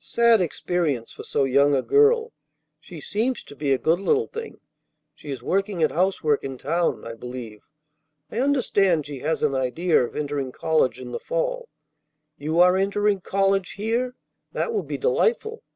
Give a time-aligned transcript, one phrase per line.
[0.00, 2.32] Sad experience for so young a girl.
[2.80, 4.58] She seems to be a good little thing.
[5.14, 7.60] She is working at housework in town, I believe.
[8.28, 11.68] I understand she has an idea of entering college in the fall.
[12.36, 14.16] You are entering college here?
[14.50, 15.62] That will be delightful.